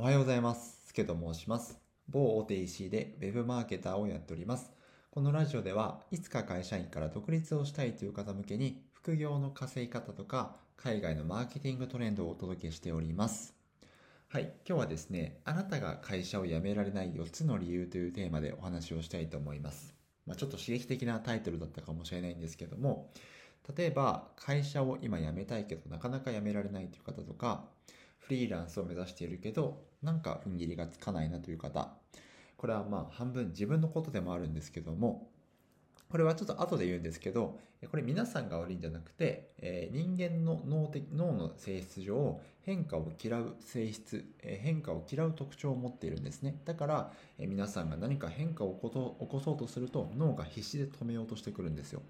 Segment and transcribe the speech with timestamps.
[0.00, 0.86] おはようございます。
[0.86, 1.78] すけと申します。
[2.08, 4.72] 某大手 EC で Web マーケターをやっております。
[5.10, 13.54] このラジオではいつか会社員から独立をしたいという方向けに副業の稼ぎ方とか海外のマーケティングトレンドをお届けしております。
[14.28, 14.54] はい。
[14.66, 19.94] 今日はですね、あなたが会社を辞められない4つの理由というテーマでお話をしたいと思います。
[20.24, 23.12] まあ、ちょっと刺激的なタイトルだったかもしれないんですけども、
[23.76, 27.68] 例えば会社を今辞めたいけどなかなか辞められないという方とか、
[28.20, 31.90] フリーランスを目指しているけど、なんか踏ん切りがつかないなという方。
[32.56, 35.30] これはまあ半分自分のことでもあるんですけども、
[36.10, 46.60] これはちょっと後で言うんですけど、これ皆さんが悪いんじゃなくて、えー人間の脳的脳の性質上、変化を嫌う性質、えー変化を嫌う特徴を持っているんですね。
[46.64, 52.02] だから、えー皆さんが何か変化を起こそう起こそうとすると、脳が必死で止めようとしてくるんですよ。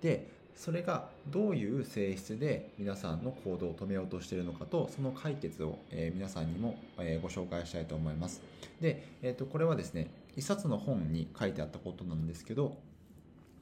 [0.00, 8.40] で、それがどういう性質で皆さんの行動を止めようとしているのかと、その解決を、え皆さんにも、えご紹介したいと思います。
[8.80, 12.78] で、えーと、これはですね、一冊の本に書いてあったことなんですけど、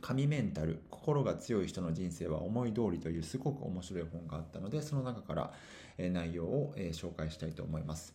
[0.00, 5.52] 神メンタル、心が強い人の人生は思い通りというすごく面白い本があったので、その中から、
[5.96, 8.14] え内容を、え紹介したいと思います。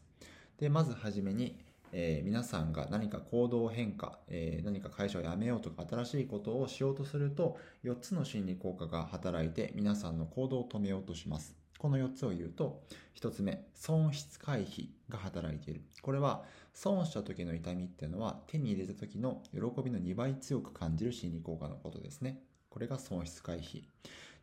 [0.59, 1.57] で、まずはじめに、
[1.91, 11.55] えー皆さんが何か行動変化、えー何か会社を辞めようとか新しいことをしようとすると、4つの心理効果が働いて皆さんの行動を止めようとします。
[11.77, 12.83] この4つを言うと、
[13.19, 15.83] 1つ目、損失回避が働いている。
[16.01, 16.43] これは、
[16.73, 22.41] 損した時の痛みっていうのは手に入れた時の喜びの2倍強く感じる心理効果のことですね。
[22.69, 23.83] これが損失回避。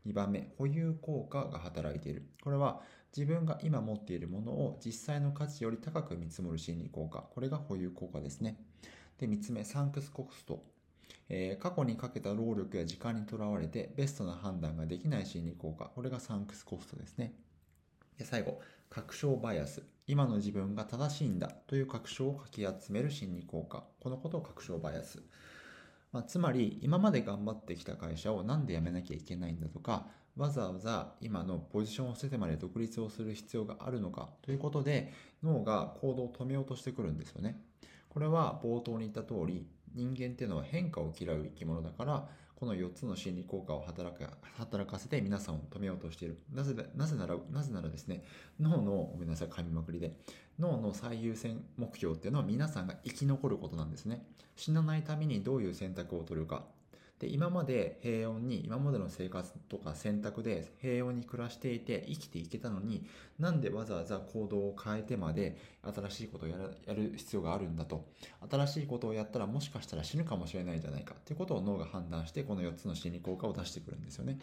[0.07, 2.29] 2番目、保有効果が働いている。
[2.43, 2.81] これは
[3.17, 7.25] 自分が今持っているものを実際の価値より高く見積もる心理効果。
[7.31, 8.59] これが保有効果ですね。
[9.19, 10.65] で、3つ目、サンクスコスト。
[11.29, 15.87] えー過去にかけた労力や時間にとらわれてベストな判断ができない心理効果。
[15.95, 17.35] これがサンクスコストですね。
[18.19, 19.83] で最後、確証バイアス。
[20.07, 23.85] 今の自分が正しいんだという確証をかき集める心理効果。
[24.01, 25.23] このことを確証バイアス。
[26.15, 37.61] まあ、つまり、今まで頑張ってきた会社をなんで辞めなきゃいけないんだとか、わざわざ今のポジションを捨ててまで独立をする必要があるのかということで、脳が行動を止めようとしてくるんですよね。
[38.09, 42.29] これは冒頭に言った通り、人間っていうのは変化を嫌う生き物だから、
[42.65, 46.39] この4つの心理効果を働か働かせて皆さんを止めようとしている。
[46.51, 48.25] なぜなぜなら、なぜならですね、
[48.59, 50.17] 脳の、ごめんなさい、噛みまくりで、
[50.59, 54.27] 脳の最優先目標っていうのは皆さんが生き残ることなんですね。
[54.57, 56.65] 死なないためにどういう選択を取るか。
[57.25, 63.07] で、今まで平穏に、今までの生活とか選択で平穏に暮らしていて生きていけたのに、
[63.39, 68.05] なんでわざわざ行動を変えてまで新しいことをやらやる必要があるんだと。
[68.51, 74.39] 新しいことをやったらもしかしたら死ぬかもしれないんじゃないかっていうことを脳が判断してこの4つの心理効果を出してくるんですよね。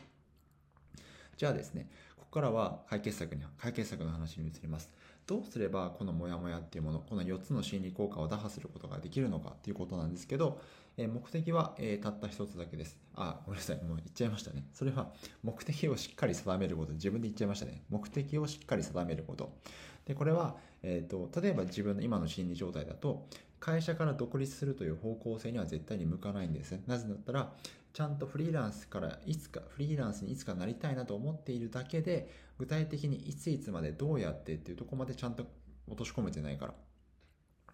[1.37, 1.87] じゃあですね、
[2.17, 4.91] ここからは解決策に、解決策の話に移ります。
[5.27, 10.59] どうすればこのモヤモヤっていうもの、この4つの心理効果を打破することができるのかっていうことなんですけど、
[10.97, 12.97] え目的は、えたった一つだけです。
[13.16, 13.78] あ、ごめんなさい。
[13.84, 14.66] もう言っちゃいましたね。
[14.74, 15.12] それは
[15.44, 16.94] 目的をしっかり定めること。
[16.94, 17.84] 自分で言っちゃいましたね。
[17.90, 19.57] 目的をしっかり定めること。
[20.06, 23.28] で、これは、えっ、と、例えば自分の今の心理状態だと、
[23.59, 26.84] 会社から独立するという方向性には絶対に向かないんですね。
[26.88, 27.53] なぜだったら、
[27.94, 35.46] ちゃんとフリーランスからいつか、フリーランスにいつかなりたいなと思っているだけで、具体的にいついつまでどうやってっていうとこまでちゃんと
[35.88, 36.73] 落とし込めてないから。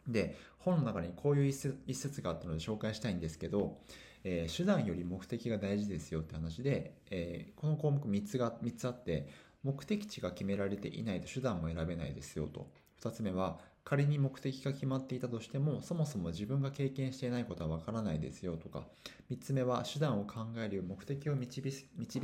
[0.08, 3.80] で、本の中にこういう一節があったので紹介したいんですけど、
[4.24, 9.28] えー手段より目的が大事ですよって話で、えーこの項目3つが、3つあって、
[9.64, 12.68] 目的地が決められていないと手段も選べないですよと。
[13.02, 18.86] 2つ目は、仮に目的が決まっていたとしても、そもそも自分が経験していないことはわからないですよとか、
[19.32, 21.72] 3つ目は、手段を考えるよう目的を導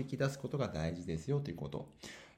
[0.06, 1.88] き出すことが大事ですよということ。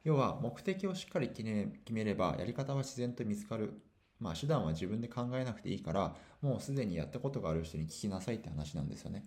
[0.03, 1.43] 要は、目的をしっかり決
[1.91, 3.73] めれば、やり方は自然と見つかる。
[4.19, 9.25] まあ、手段は自分で考えなくていいから、もうすでにやったことがある人に聞きなさいって話なんですよね。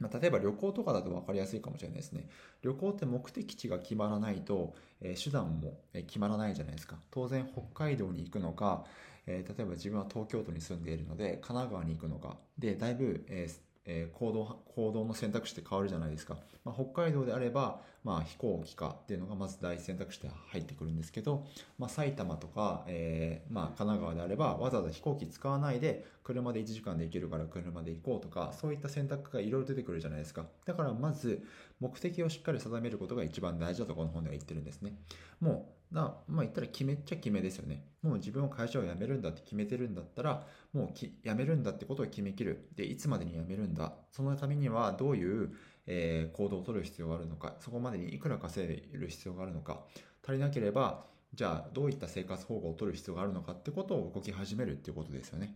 [0.00, 2.28] まあ、例えば旅行とかだと分かりやすいかもしれないですね。
[2.62, 6.96] 旅行って目的地が決まらないと、えー手段も決まらないじゃないですか。
[7.10, 8.84] 当然北海道に行くのか、
[9.26, 12.38] えー例えば自分は東京都に住んでいるので、神奈川に行くのか。
[12.58, 16.36] で、だいぶ、えーえー行動、行動の選択肢って変わるじゃないですか。
[16.64, 21.46] まあ、北海道であれば、まあ、飛行機かっていうのがまず第一選択肢で入ってくるんですけど、
[21.78, 30.46] まあ、埼玉とか、えーまあ、神奈川であれば、わざわざ飛行機使わないで、車で1時間で行けるから車で行こうとか、そういった選択がいろいろ出てくるじゃないですか。
[30.64, 31.42] だからまず、
[31.80, 34.94] 目的をしっかり定めることが一番大事だとこの本では言ってるんですね。
[35.40, 37.84] もう、なまあ言ったら決めっちゃ決めですよね。
[38.02, 42.68] もう自分は会社を辞めるんだって決めてるんだったら、もうき辞めるんだってことを決めきる。
[42.74, 43.92] で、いつまでに辞めるんだ。
[44.10, 45.52] そのためにはどういう、
[45.86, 47.56] えー行動を取る必要があるのか。
[47.60, 49.82] そこまでにいくら稼いでる必要があるのか。
[50.24, 51.04] 足りなければ、
[51.34, 55.54] じゃあどういった生活保護を取る必要があるのかってことを動き始めるっていうことですよね。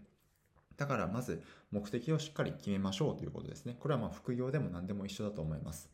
[0.76, 3.76] だからまず目的をしっかり決めましょうということですね。
[3.80, 5.88] これはまあ副業でも何でも一緒だと思います。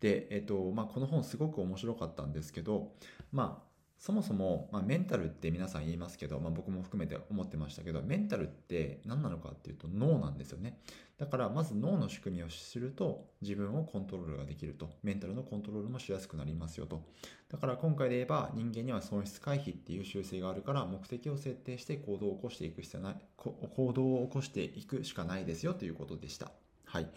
[0.00, 2.92] で、えっと、まあ、この本すごく面白かったんですけど、
[3.32, 3.67] まあ、
[3.98, 10.78] そもそも、まあ、メンタルって皆さん言いますけど、まあ、僕も含めて思ってましたけど、メンタルって何なのかっていうと脳なんですよね。
[11.18, 14.88] だからまず脳の仕組みを知ると自分をコントロールができると。
[15.02, 17.02] メンタルのコントロールもしやすくなりますよと。
[17.48, 26.52] だから今回で言えば人間には損失回避っていう習性があるから目的を設定して行動を起こしていく必要ない、行動を起こしていくしかないですよということでした。
[26.84, 27.10] はい。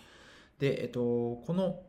[0.58, 1.84] で、えっと、この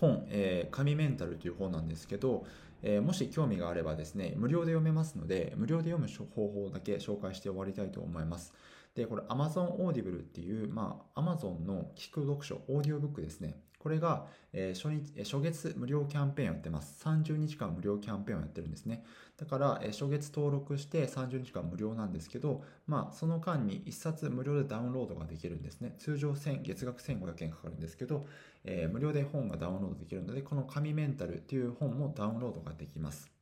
[0.00, 2.44] 本、えー、神メンタルという本なんですけど、
[2.82, 8.52] えー、もし興味があればですね、無料で読めますので、無料で読む方法だけ紹介して終わりたいと思います。
[8.94, 13.56] で、これ Amazon Audible っていう、まあ、Amazon の聞く読書、オーディオブックですね。
[13.82, 17.04] これが、え、初日、え初月無料キャンペーンやってます。
[17.04, 19.04] 30日間無料キャンペーンをやってるんですね。
[19.36, 25.96] だから、え、初月登録して30日間無料なんですけど、まあ、その間に1冊無料でダウンロードができるんですね。
[25.98, 28.24] 通常1000、月額1500円かかるんですけど、
[28.62, 33.32] えー、無料で本がダウンロードできるので、この紙メンタルっていう本もダウンロードができます。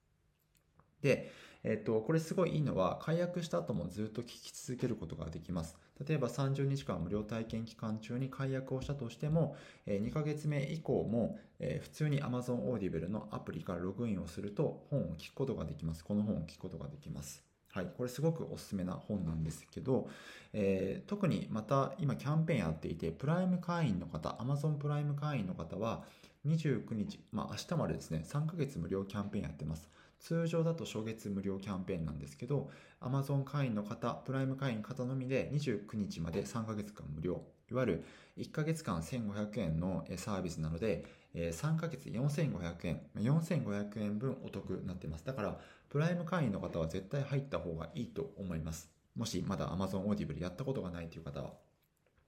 [1.02, 1.30] で、
[1.62, 5.76] えっと、これすごいいいのは、解約した後もずっと聞き続けることができます。
[6.06, 16.04] 例えば30日間無料体験期間中に解約をしたとしても、2ヶ月目以降も、普通に Amazon Audible のアプリからログインをすると本を聞くことができます。
[16.04, 17.44] この本を聞くことができます。
[17.72, 20.08] はい、これすごくおすすめな本なんですけど、
[20.52, 26.02] えー、特にまた今キャンペーンやっていて、プライム会員の方、Amazon プライム会員の方は、
[26.46, 29.90] 29日、まあ明日までですね、3ヶ月無料キャンペーンやってます。
[30.18, 32.70] 通常だと初月無料キャンペーンなんですけど、
[33.00, 37.42] Amazon 会員の方、プライム会員方のみで29日まで3ヶ月間無料。
[37.70, 38.04] いわゆる
[38.36, 41.04] 1ヶ月間1500円のサービスなので、
[41.34, 45.24] 3ヶ月4500円、4500円分お得になってます。
[45.24, 45.58] だから、
[45.88, 48.90] プライム会員の方は絶対入った方がいいと思います。
[49.14, 51.69] もしまだ Amazon Audible やったことがないという方は。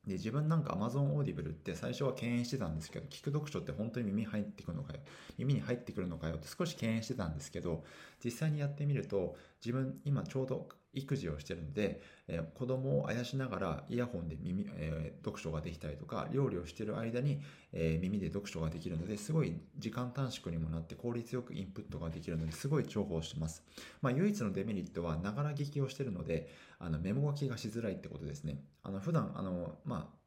[0.07, 5.01] で、自分なんか Amazon Audible って最初は敬遠してたんですけど、聞く読書って本当に耳入ってくるのかよ、
[5.39, 7.85] 耳に入ってくるのかよって少し敬遠してたんですけど、
[8.25, 17.41] 実際にやってみると、自分今ちょうど育児をしてるので、えー、子供をあやしながらイヤホンで耳、えー、読書ができたりとか、料理をしてる間に、
[17.73, 23.63] えー、耳で読書ができるので、すごい時間短縮にもなって効率よくインプットができるので、すごい重宝してます。
[24.01, 26.49] まあ、唯一のデメリットは、ながら聞きをしてるので、
[26.79, 28.63] あの、メモ書きがしづらいってことですね。
[28.83, 30.23] あの、普段、あの、まあ、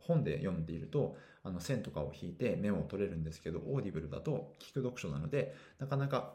[0.00, 6.34] 本で読んでいると、あの線とかを引いてメモを取れるんですけど、オーディブルだと聞く読書なので、なかなか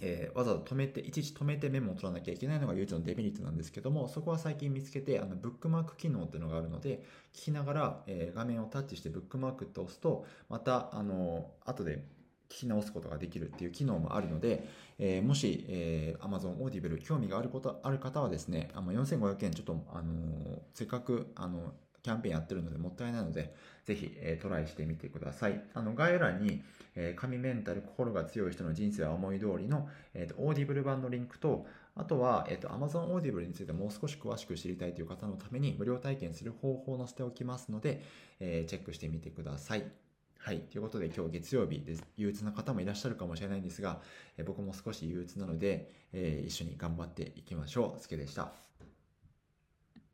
[0.00, 12.04] えー、わざわざ止めて、いちいち止めてメモを取らなきゃいけないのが唯一のデメリットなんですけども、そこは最近見つけて、あの、ブックマーク機能っていうのがあるので、聞きながら、えー、画面をタッチしてブックマークって押すと、また、あの、後で
[12.48, 14.68] 聞き直すことができるっていう機能もあるので、
[14.98, 21.72] えー、もし、えー、Amazon Audible 興味があること、ある方はですね、あの、4500円ちょっと、あのせっかく、あの、
[22.04, 23.54] キャンペーンやってるのでもったいないので、
[23.86, 25.64] ぜひ、えー、トライしてみてください。
[25.72, 26.62] あの、概要欄に、
[26.94, 31.66] えー、神メンタル、心が強い人の人生は思い通りの、えっ、ー、と、オーディブル版のリンクと、
[31.96, 38.02] あとは、えっ、と、Amazon Audible についてもう少し詳しく知りたいという方のために無料体験する方法を載せておきますので、
[38.38, 39.84] え、チェックしてみてください。
[40.36, 40.58] はい。
[40.58, 42.04] ということで今日月曜日です。
[42.18, 44.02] 憂鬱な方もいらっしゃるかもしれないんですが、
[44.36, 48.00] え僕も少し憂鬱なので、え、一緒に頑張っていきましょう。
[48.02, 48.52] すけでした。